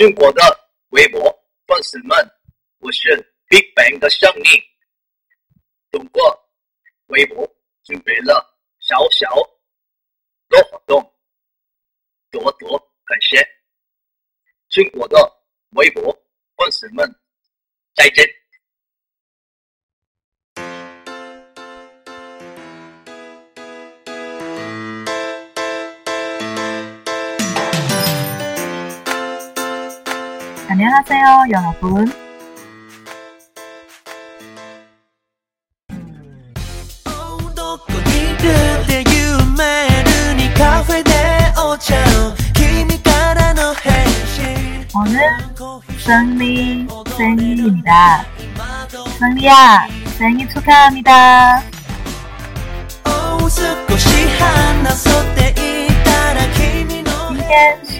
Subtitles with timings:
[0.00, 0.40] 中国的
[0.92, 1.20] 微博
[1.66, 2.16] 粉丝们，
[2.78, 3.14] 我是
[3.48, 4.48] Big Bang 的胜利。
[5.90, 6.22] 通过
[7.08, 7.46] 微博
[7.84, 8.42] 准备了
[8.78, 9.28] 小小
[10.48, 11.02] 的活动，
[12.30, 13.46] 多多感谢
[14.70, 15.18] 中国的
[15.72, 16.02] 微博
[16.56, 17.06] 粉丝们，
[17.94, 18.26] 再见。
[30.82, 32.10] 안녕하세요, 여러분.
[44.96, 45.20] 오늘
[45.98, 48.24] 쌍리 쌍리입니다.
[49.18, 49.86] 쌍리야,
[50.18, 51.62] 쌍리 축하합니다.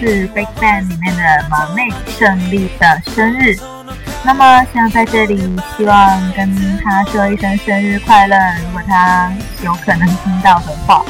[0.00, 3.56] し話そうって言ったら君の今天是 Big Bang 里面的忙内胜利的生日，
[4.24, 5.36] 那么想在这里
[5.76, 11.04] 希望跟他说一声生日快乐，如果他有可能听到的话。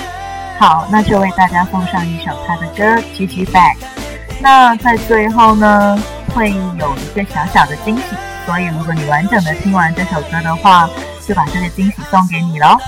[0.59, 2.83] 好，那就为大家送上一首他的歌《
[3.15, 3.75] GG Back》。
[4.41, 5.99] 那在最后呢，
[6.35, 8.03] 会有一个小小的惊喜，
[8.47, 10.89] 所以如果你完整的听完这首歌的话，
[11.27, 12.79] 就把这个惊喜送给你喽。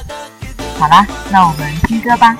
[0.78, 2.36] 好啦，那我们听歌吧。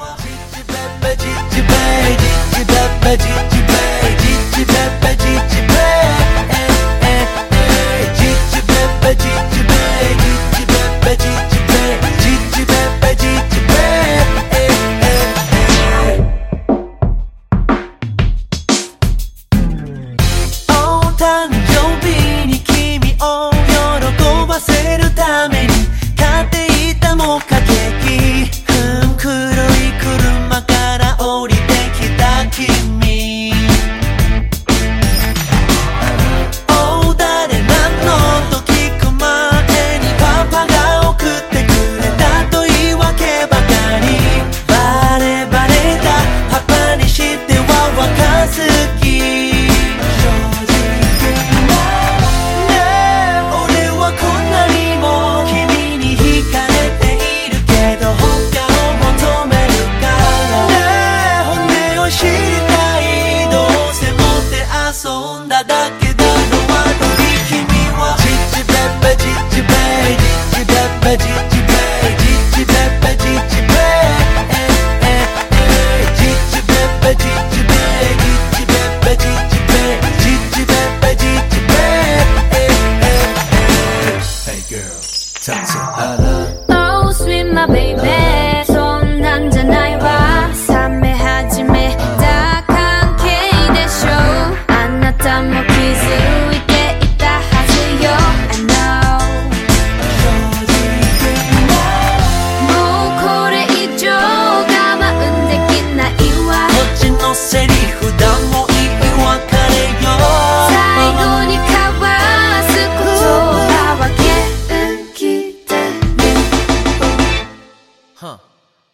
[118.16, 118.38] 哼！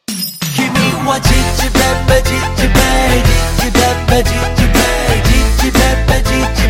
[0.07, 2.77] 喊我鸡鸡贝贝，鸡鸡贝，
[3.25, 4.77] 鸡鸡贝贝，鸡鸡贝，
[5.23, 6.29] 鸡鸡贝贝，鸡
[6.61, 6.68] 鸡。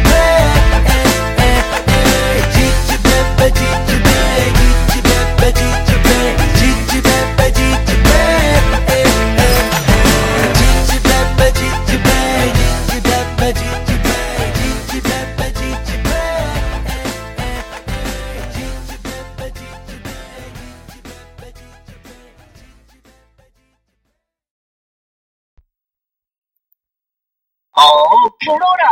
[27.80, 28.90] 어, 풀어라.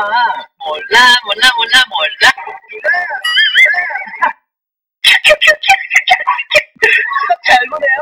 [0.64, 2.32] 몰라, 몰라, 몰라, 몰라.
[7.46, 8.00] 잘 보네요.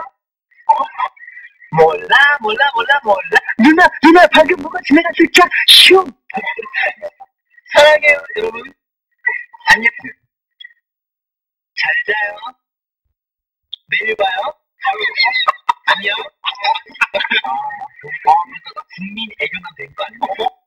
[1.72, 3.40] 몰라, 몰라, 몰라, 몰라.
[3.60, 5.50] 누나, 누나, 방금 뭐가 지나갔을까?
[5.68, 6.06] 슝!
[7.74, 8.62] 사랑해요, 여러분.
[9.68, 9.90] 안녕.
[11.78, 12.38] 잘 자요.
[13.90, 14.54] 내일 봐요.
[15.88, 16.16] 안녕.
[18.98, 20.65] 국민 애교가 된 거 아니야?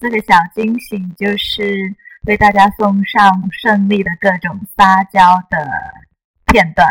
[0.00, 1.94] 这个小惊喜就是
[2.26, 5.70] 为大家送上胜利的各种撒娇的
[6.46, 6.88] 片段。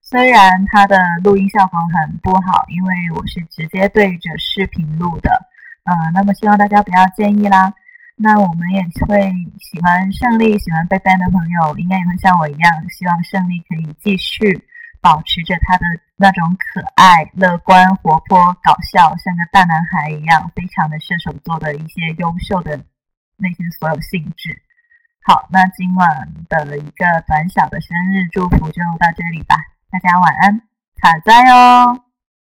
[0.00, 5.30] 虽然它的录音效果很不好，因为我是直接对着视频录的，
[5.84, 7.74] 呃，那么希望大家不要介意啦。
[8.16, 14.64] 那我们也会喜欢胜利、喜欢 Big Bang 的朋友，应该也会像我一样，希望胜利可以继续
[15.06, 15.84] 保持着他的
[16.16, 22.76] 那种可爱乐观活泼搞笑像个大男孩一样非常的射手座的一些优秀的
[23.36, 24.60] 那些所有性质。
[25.22, 29.56] 好那今晚的一个短小的生日祝福就到这里吧
[29.92, 30.60] 大家晚安
[31.00, 32.05] 好在哦。